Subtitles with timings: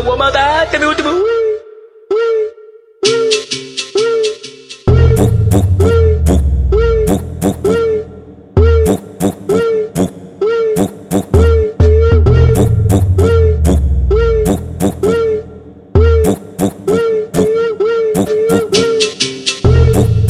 [0.00, 1.10] Eu vou mandar, teve último.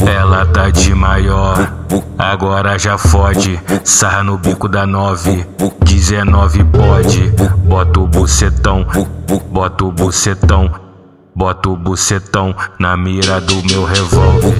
[0.05, 1.73] Ela tá de maior,
[2.19, 3.57] agora já fode.
[3.85, 5.47] Sarra no bico da nove,
[5.85, 7.31] 19 pode.
[7.81, 8.85] Bota o bucetão,
[9.49, 10.71] bota o bucetão.
[11.35, 14.53] Bota o bucetão na mira do meu revólver.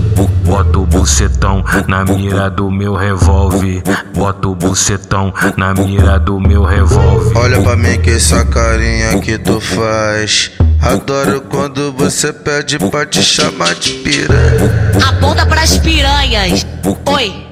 [0.44, 3.84] Bota o bucetão na mira do meu revólver.
[4.16, 7.38] Bota o bucetão na mira do meu revólver.
[7.38, 10.54] Olha pra mim que essa carinha que tu faz.
[10.82, 14.92] Adoro quando você pede pra te chamar de piranha.
[15.08, 16.66] Aponta pras piranhas.
[17.06, 17.46] Oi,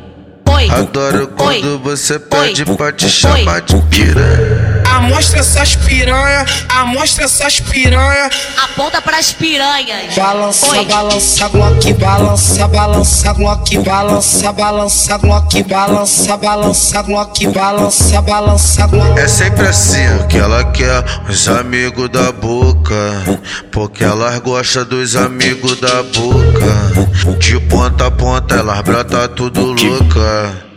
[0.49, 0.69] oi.
[0.71, 1.61] Adoro Oi.
[1.61, 4.68] quando você pede pra te chamar de piranha.
[4.99, 8.29] Amostra essas piranha, amostra essas piranha.
[8.61, 10.13] Aponta pras piranhas.
[10.13, 10.85] Balança, Oi.
[10.85, 19.17] balança, Glock, balança, balança, Glock, balança, balança, Glock, balança, balança, Glock, balança, balança, Glock.
[19.17, 23.39] É sempre assim, porque ela quer os amigos da boca.
[23.71, 27.37] Porque elas gostam dos amigos da boca.
[27.39, 30.68] De ponta a ponta, elas brota tudo louca.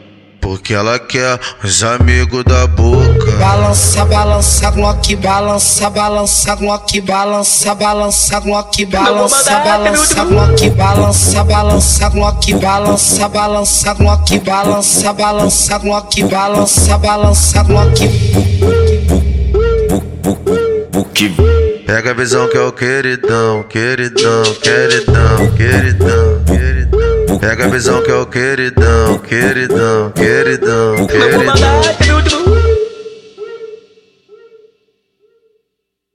[0.42, 3.30] Porque ela quer os amigos da boca.
[3.38, 12.54] Balança, balança, Glock, balança, balança, Glock, balança, balança, Glock, balança, balança, Glock, balança, balança, Glock,
[12.54, 18.00] balança, balança, Glock, balança, balança, Glock, balança, balança, Glock.
[21.86, 26.71] Pega a visão que é o queridão, queridão, queridão, queridão, queridão.
[27.42, 32.41] Pega a visão que é o queridão, queridão, queridão, queridão.